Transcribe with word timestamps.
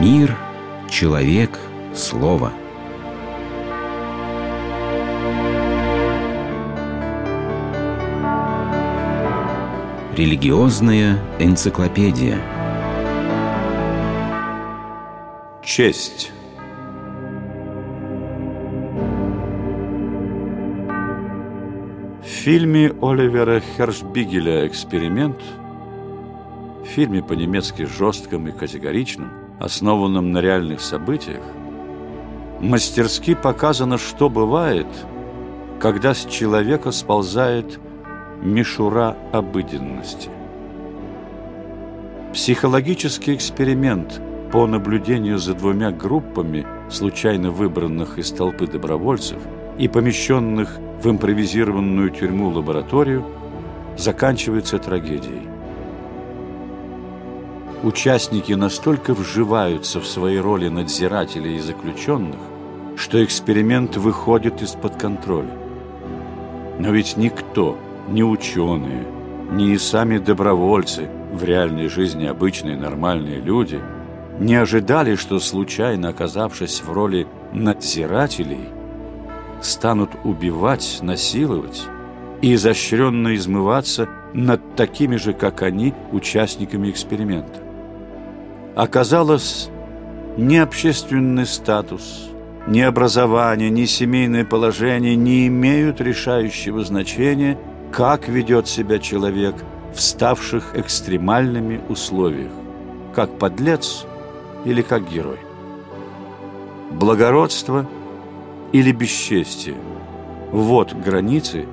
Мир, 0.00 0.34
человек, 0.88 1.50
слово. 1.94 2.54
Религиозная 10.16 11.18
энциклопедия. 11.38 12.38
Честь. 15.62 16.32
В 22.22 22.26
фильме 22.26 22.94
Оливера 23.02 23.60
Хершбигеля 23.60 24.66
«Эксперимент» 24.66 25.42
в 26.82 26.86
фильме 26.86 27.22
по-немецки 27.22 27.82
жестком 27.82 28.48
и 28.48 28.52
категоричном, 28.52 29.39
основанном 29.60 30.32
на 30.32 30.40
реальных 30.40 30.80
событиях, 30.80 31.42
мастерски 32.60 33.34
показано, 33.34 33.98
что 33.98 34.28
бывает, 34.28 34.88
когда 35.78 36.14
с 36.14 36.24
человека 36.24 36.90
сползает 36.90 37.78
мишура 38.42 39.16
обыденности. 39.32 40.30
Психологический 42.32 43.34
эксперимент 43.34 44.20
по 44.50 44.66
наблюдению 44.66 45.38
за 45.38 45.54
двумя 45.54 45.90
группами 45.90 46.66
случайно 46.88 47.50
выбранных 47.50 48.18
из 48.18 48.30
толпы 48.32 48.66
добровольцев 48.66 49.38
и 49.78 49.88
помещенных 49.88 50.78
в 51.02 51.08
импровизированную 51.08 52.10
тюрьму-лабораторию 52.10 53.24
заканчивается 53.96 54.78
трагедией. 54.78 55.49
Участники 57.82 58.52
настолько 58.52 59.14
вживаются 59.14 60.00
в 60.00 60.06
свои 60.06 60.36
роли 60.36 60.68
надзирателей 60.68 61.56
и 61.56 61.60
заключенных, 61.60 62.38
что 62.94 63.24
эксперимент 63.24 63.96
выходит 63.96 64.60
из-под 64.60 64.96
контроля. 64.96 65.56
Но 66.78 66.90
ведь 66.90 67.16
никто– 67.16 67.78
ни 68.08 68.22
ученые, 68.22 69.06
ни 69.52 69.76
сами 69.76 70.18
добровольцы, 70.18 71.08
в 71.32 71.42
реальной 71.42 71.88
жизни 71.88 72.26
обычные 72.26 72.76
нормальные 72.76 73.40
люди, 73.40 73.80
не 74.38 74.56
ожидали, 74.56 75.14
что 75.14 75.38
случайно 75.38 76.08
оказавшись 76.08 76.82
в 76.82 76.92
роли 76.92 77.26
надзирателей, 77.52 78.68
станут 79.62 80.10
убивать, 80.24 80.98
насиловать 81.00 81.86
и 82.42 82.54
изощренно 82.54 83.34
измываться 83.34 84.06
над 84.34 84.76
такими 84.76 85.16
же, 85.16 85.32
как 85.32 85.62
они, 85.62 85.94
участниками 86.12 86.90
эксперимента. 86.90 87.69
Оказалось, 88.76 89.68
ни 90.36 90.56
общественный 90.56 91.46
статус, 91.46 92.30
ни 92.66 92.80
образование, 92.80 93.70
ни 93.70 93.84
семейное 93.84 94.44
положение 94.44 95.16
не 95.16 95.46
имеют 95.46 96.00
решающего 96.00 96.84
значения– 96.84 97.58
как 97.90 98.28
ведет 98.28 98.68
себя 98.68 98.98
человек 98.98 99.54
в 99.94 100.00
ставших 100.00 100.76
экстремальными 100.76 101.80
условиях, 101.88 102.52
как 103.14 103.38
подлец 103.38 104.06
или 104.64 104.82
как 104.82 105.10
герой. 105.10 105.38
Благородство 106.92 107.88
или 108.72 108.92
бесчестие– 108.92 109.76
вот 110.52 110.92
границы, 110.92 111.66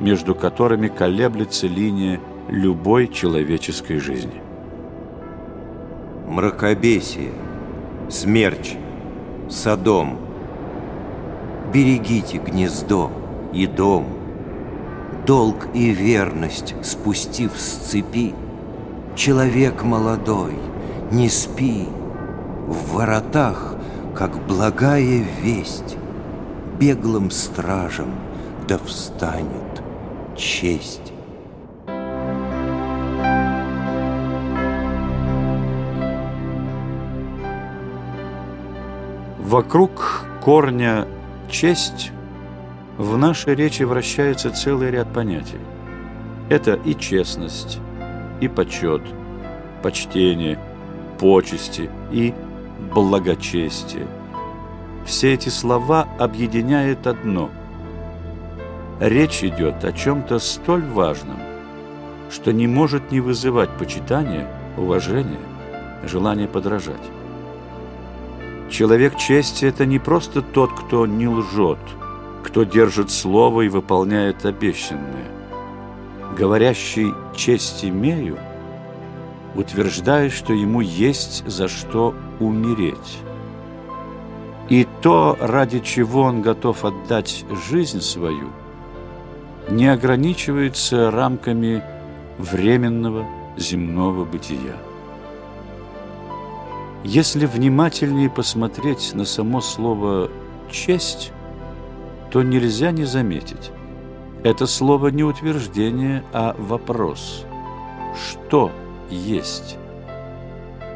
между 0.00 0.34
которыми 0.34 0.88
колеблется 0.88 1.66
линия 1.66 2.20
любой 2.48 3.08
человеческой 3.08 3.98
жизни. 3.98 4.42
Мракобесие, 6.28 7.32
смерч, 8.08 8.76
садом. 9.48 10.18
Берегите 11.72 12.38
гнездо 12.38 13.10
и 13.52 13.66
дом– 13.66 14.06
долг 15.28 15.68
и 15.74 15.90
верность 15.90 16.74
спустив 16.82 17.52
с 17.54 17.90
цепи, 17.90 18.34
Человек 19.14 19.82
молодой, 19.82 20.54
не 21.10 21.28
спи, 21.28 21.86
В 22.66 22.94
воротах, 22.94 23.74
как 24.14 24.46
благая 24.46 25.22
весть, 25.42 25.98
Беглым 26.80 27.30
стражем 27.30 28.14
да 28.66 28.78
встанет 28.78 29.82
честь. 30.34 31.12
Вокруг 39.48 40.26
корня 40.44 41.06
«честь» 41.50 42.12
В 42.98 43.16
нашей 43.16 43.54
речи 43.54 43.82
вращается 43.82 44.50
целый 44.50 44.90
ряд 44.90 45.10
понятий. 45.10 45.60
Это 46.50 46.74
и 46.74 46.94
честность, 46.94 47.78
и 48.42 48.48
почет, 48.48 49.00
почтение, 49.82 50.58
почести 51.18 51.88
и 52.12 52.34
благочестие. 52.94 54.06
Все 55.06 55.32
эти 55.32 55.48
слова 55.48 56.06
объединяет 56.18 57.06
одно. 57.06 57.48
Речь 59.00 59.42
идет 59.42 59.82
о 59.82 59.94
чем-то 59.94 60.40
столь 60.40 60.84
важном, 60.84 61.38
что 62.30 62.52
не 62.52 62.66
может 62.66 63.10
не 63.12 63.20
вызывать 63.20 63.70
почитания, 63.78 64.46
уважения, 64.76 65.40
желания 66.04 66.48
подражать. 66.48 67.17
Человек 68.70 69.16
чести– 69.16 69.64
это 69.66 69.86
не 69.86 69.98
просто 69.98 70.42
тот, 70.42 70.72
кто 70.72 71.06
не 71.06 71.28
лжет– 71.28 71.78
кто 72.48 72.64
держит 72.64 73.10
слово 73.10 73.62
и 73.62 73.68
выполняет 73.68 74.46
обещанное. 74.46 75.28
Говорящий 76.36 77.12
«честь 77.36 77.84
имею» 77.84 78.38
утверждает, 79.54 80.32
что 80.32 80.54
ему 80.54 80.80
есть 80.80 81.46
за 81.46 81.68
что 81.68 82.14
умереть. 82.40 83.18
И 84.70 84.86
то, 85.02 85.36
ради 85.40 85.80
чего 85.80 86.22
он 86.22 86.40
готов 86.40 86.84
отдать 86.84 87.44
жизнь 87.68 88.00
свою, 88.00 88.48
не 89.68 89.88
ограничивается 89.88 91.10
рамками 91.10 91.82
временного 92.38 93.26
земного 93.58 94.24
бытия. 94.24 94.76
Если 97.04 97.46
внимательнее 97.46 98.28
посмотреть 98.28 99.14
на 99.14 99.24
само 99.24 99.60
слово 99.60 100.30
«честь», 100.70 101.32
то 102.30 102.42
нельзя 102.42 102.90
не 102.90 103.04
заметить. 103.04 103.70
Это 104.44 104.66
слово 104.66 105.08
не 105.08 105.24
утверждение, 105.24 106.24
а 106.32 106.54
вопрос. 106.58 107.44
Что 108.14 108.70
есть? 109.10 109.76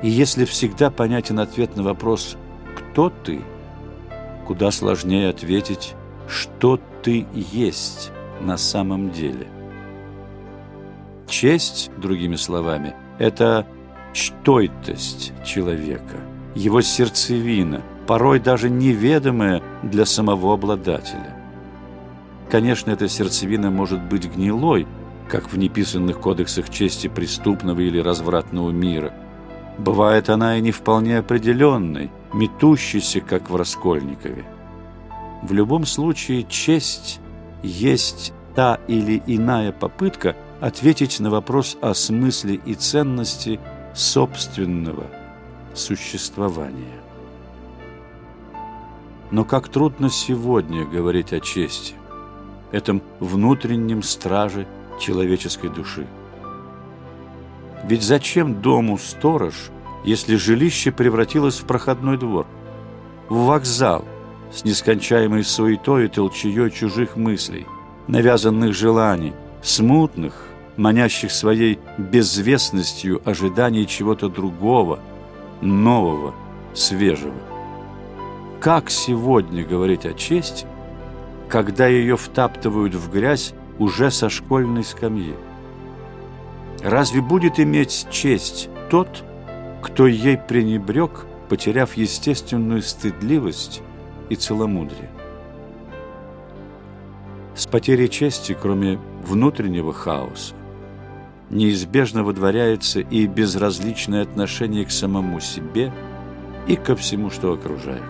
И 0.02 0.08
если 0.08 0.44
всегда 0.44 0.90
понятен 0.90 1.38
ответ 1.38 1.76
на 1.76 1.82
вопрос 1.82 2.36
«Кто 2.76 3.10
ты?», 3.10 3.40
куда 4.46 4.70
сложнее 4.70 5.30
ответить 5.30 5.94
«Что 6.28 6.80
ты 7.02 7.26
есть 7.32 8.10
на 8.40 8.56
самом 8.56 9.10
деле?». 9.10 9.46
Честь, 11.28 11.90
другими 11.96 12.36
словами, 12.36 12.94
это 13.18 13.66
чтойтость 14.12 15.32
человека, 15.44 16.20
его 16.54 16.80
сердцевина– 16.80 17.82
порой 18.06 18.40
даже 18.40 18.68
неведомое 18.68 19.62
для 19.82 20.04
самого 20.04 20.54
обладателя. 20.54 21.36
Конечно, 22.50 22.90
эта 22.90 23.08
сердцевина 23.08 23.70
может 23.70 24.02
быть 24.02 24.30
гнилой, 24.30 24.86
как 25.28 25.52
в 25.52 25.56
неписанных 25.56 26.20
кодексах 26.20 26.68
чести 26.68 27.08
преступного 27.08 27.80
или 27.80 27.98
развратного 27.98 28.70
мира. 28.70 29.14
Бывает 29.78 30.28
она 30.28 30.58
и 30.58 30.60
не 30.60 30.72
вполне 30.72 31.18
определенной, 31.18 32.10
метущейся, 32.34 33.20
как 33.20 33.48
в 33.48 33.56
Раскольникове. 33.56 34.44
В 35.42 35.52
любом 35.52 35.86
случае, 35.86 36.44
честь 36.44 37.20
есть 37.62 38.34
та 38.54 38.78
или 38.86 39.22
иная 39.26 39.72
попытка 39.72 40.36
ответить 40.60 41.18
на 41.20 41.30
вопрос 41.30 41.78
о 41.80 41.94
смысле 41.94 42.60
и 42.66 42.74
ценности 42.74 43.58
собственного 43.94 45.06
существования. 45.74 47.00
Но 49.30 49.44
как 49.44 49.68
трудно 49.68 50.10
сегодня 50.10 50.84
говорить 50.84 51.32
о 51.32 51.40
чести, 51.40 51.94
этом 52.70 53.02
внутреннем 53.20 54.02
страже 54.02 54.66
человеческой 55.00 55.70
души. 55.70 56.06
Ведь 57.84 58.02
зачем 58.02 58.60
дому 58.60 58.98
сторож, 58.98 59.70
если 60.04 60.36
жилище 60.36 60.92
превратилось 60.92 61.60
в 61.60 61.66
проходной 61.66 62.18
двор, 62.18 62.46
в 63.28 63.46
вокзал 63.46 64.04
с 64.52 64.64
нескончаемой 64.64 65.44
суетой 65.44 66.04
и 66.04 66.08
толчеей 66.08 66.70
чужих 66.70 67.16
мыслей, 67.16 67.66
навязанных 68.06 68.74
желаний, 68.74 69.32
смутных, 69.62 70.46
манящих 70.82 71.30
своей 71.30 71.78
безвестностью 71.96 73.22
ожиданий 73.24 73.86
чего-то 73.86 74.28
другого, 74.28 74.98
нового, 75.60 76.34
свежего. 76.74 77.36
Как 78.60 78.90
сегодня 78.90 79.64
говорить 79.64 80.04
о 80.04 80.12
чести, 80.12 80.66
когда 81.48 81.86
ее 81.86 82.16
втаптывают 82.16 82.94
в 82.94 83.12
грязь 83.12 83.54
уже 83.78 84.10
со 84.10 84.28
школьной 84.28 84.82
скамьи? 84.82 85.34
Разве 86.82 87.20
будет 87.20 87.60
иметь 87.60 88.08
честь 88.10 88.68
тот, 88.90 89.22
кто 89.82 90.08
ей 90.08 90.36
пренебрег, 90.36 91.26
потеряв 91.48 91.96
естественную 91.96 92.82
стыдливость 92.82 93.82
и 94.30 94.34
целомудрие? 94.34 95.10
С 97.54 97.66
потерей 97.66 98.08
чести, 98.08 98.56
кроме 98.60 98.98
внутреннего 99.24 99.92
хаоса, 99.92 100.54
неизбежно 101.52 102.24
выдворяется 102.24 103.00
и 103.00 103.26
безразличное 103.26 104.22
отношение 104.22 104.84
к 104.84 104.90
самому 104.90 105.38
себе 105.40 105.92
и 106.66 106.76
ко 106.76 106.96
всему, 106.96 107.30
что 107.30 107.52
окружает. 107.52 108.02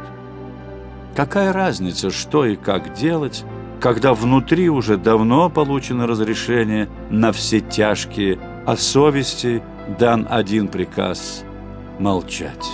Какая 1.15 1.53
разница, 1.53 2.11
что 2.11 2.47
и 2.47 2.57
как 2.57 2.95
делать, 2.95 3.45
когда 3.81 4.15
внутри 4.15 4.71
уже 4.71 4.97
давно 4.97 5.51
получено 5.51 6.07
разрешение 6.07 6.89
на 7.11 7.33
все 7.33 7.61
тяжкие, 7.61 8.39
а 8.65 8.77
совести 8.77 9.63
дан 9.99 10.27
один 10.31 10.69
приказ– 10.69 11.45
молчать. 11.99 12.71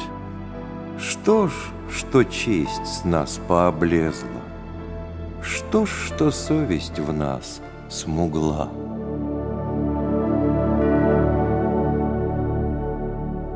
Что 1.01 1.49
ж, 1.49 1.53
что 1.91 2.25
честь 2.25 2.87
с 2.87 3.05
нас 3.05 3.41
пооблезла, 3.49 4.29
Что 5.43 5.87
ж, 5.87 5.91
что 6.07 6.31
совесть 6.31 6.99
в 6.99 7.13
нас 7.13 7.63
смугла. 7.89 8.69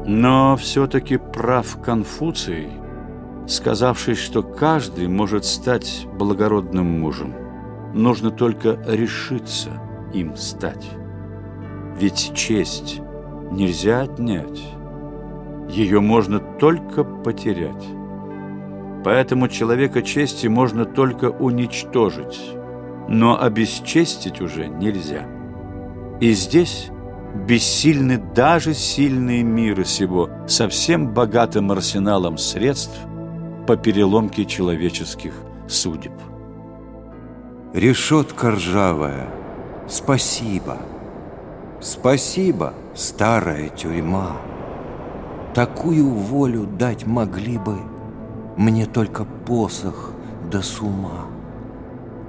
Но 0.04 0.56
все-таки 0.56 1.16
прав 1.16 1.80
Конфуций, 1.82 2.68
сказавший, 3.46 4.14
что 4.14 4.42
каждый 4.42 5.06
может 5.06 5.44
стать 5.44 6.06
благородным 6.18 7.00
мужем. 7.00 7.34
Нужно 7.94 8.30
только 8.30 8.78
решиться 8.86 9.70
им 10.12 10.36
стать. 10.36 10.88
Ведь 12.00 12.32
честь 12.34 13.00
нельзя 13.50 14.02
отнять. 14.02 14.60
Ее 15.68 16.00
можно 16.00 16.38
только 16.38 17.04
потерять. 17.04 17.86
Поэтому 19.04 19.48
человека 19.48 20.02
чести 20.02 20.46
можно 20.46 20.84
только 20.84 21.26
уничтожить, 21.30 22.40
но 23.08 23.40
обесчестить 23.40 24.40
уже 24.40 24.68
нельзя. 24.68 25.26
И 26.20 26.32
здесь 26.32 26.91
бессильны 27.34 28.18
даже 28.34 28.74
сильные 28.74 29.42
миры 29.42 29.84
сего 29.84 30.30
со 30.46 30.68
всем 30.68 31.12
богатым 31.12 31.72
арсеналом 31.72 32.38
средств 32.38 32.98
по 33.66 33.76
переломке 33.76 34.44
человеческих 34.44 35.32
судеб. 35.68 36.12
Решетка 37.72 38.50
ржавая, 38.50 39.28
спасибо. 39.88 40.78
Спасибо, 41.80 42.74
старая 42.94 43.68
тюрьма. 43.68 44.36
Такую 45.52 46.08
волю 46.10 46.66
дать 46.66 47.06
могли 47.06 47.58
бы 47.58 47.78
Мне 48.56 48.86
только 48.86 49.24
посох 49.24 50.12
да 50.50 50.62
с 50.62 50.80
ума. 50.80 51.26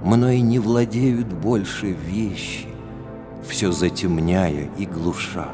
Мной 0.03 0.39
не 0.41 0.59
владеют 0.59 1.27
больше 1.27 1.91
вещи, 1.91 2.67
все 3.47 3.71
затемняя 3.71 4.69
и 4.77 4.85
глуша. 4.85 5.49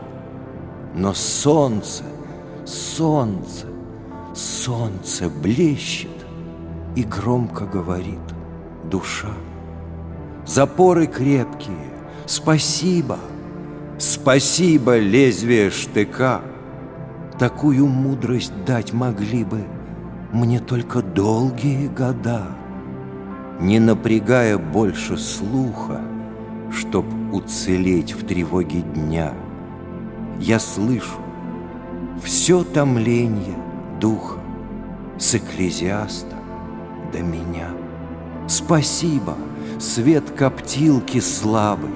Но 0.96 1.14
солнце, 1.14 2.04
солнце, 2.66 3.68
солнце 4.34 5.30
блещет 5.30 6.26
и 6.96 7.04
громко 7.04 7.66
говорит 7.66 8.20
душа. 8.90 9.34
Запоры 10.46 11.08
крепкие, 11.08 11.94
спасибо, 12.26 13.20
спасибо 13.98 14.98
лезвие 14.98 15.70
штыка. 15.70 16.42
Такую 17.38 17.88
мудрость 17.88 18.54
дать 18.66 18.92
могли 18.94 19.44
бы 19.44 19.64
мне 20.32 20.60
только 20.60 21.02
долгие 21.02 21.88
года, 21.88 22.48
не 23.60 23.80
напрягая 23.80 24.58
больше 24.58 25.18
слуха, 25.18 26.02
чтоб 26.72 27.06
уцелеть 27.32 28.14
в 28.14 28.26
тревоге 28.26 28.82
дня. 28.82 29.34
Я 30.40 30.60
слышу 30.60 31.20
все 32.24 32.64
томление 32.64 33.56
духа 34.00 34.40
с 35.18 35.36
экклезиаста 35.36 36.36
до 37.12 37.20
меня. 37.20 37.70
Спасибо, 38.48 39.36
свет 39.80 40.32
коптилки 40.32 41.20
слабый, 41.20 41.92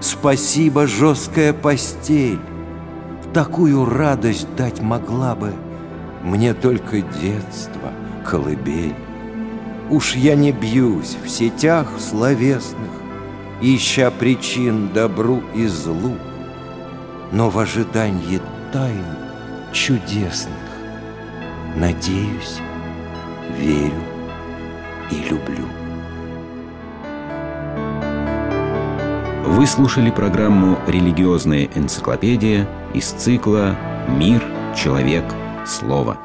спасибо, 0.00 0.86
жесткая 0.86 1.52
постель. 1.52 2.40
Такую 3.32 3.84
радость 3.84 4.48
дать 4.56 4.80
могла 4.80 5.34
бы 5.34 5.52
мне 6.22 6.54
только 6.54 7.02
детство, 7.02 7.92
колыбель. 8.24 8.94
Уж 9.90 10.16
я 10.16 10.34
не 10.34 10.50
бьюсь 10.50 11.16
в 11.24 11.28
сетях 11.28 11.86
словесных, 12.00 12.90
ища 13.60 14.10
причин 14.10 14.88
добру 14.92 15.42
и 15.54 15.66
злу, 15.66 16.16
но 17.32 17.50
в 17.50 17.58
ожидании 17.58 18.40
тайн 18.72 19.04
чудесных 19.72 20.54
надеюсь, 21.76 22.58
верю 23.58 24.02
и 25.10 25.16
люблю. 25.28 25.66
Вы 29.46 29.66
слушали 29.66 30.10
программу 30.10 30.78
«Религиозная 30.86 31.68
энциклопедия» 31.74 32.68
из 32.92 33.06
цикла 33.06 33.76
«Мир, 34.08 34.42
человек, 34.76 35.24
слово». 35.64 36.18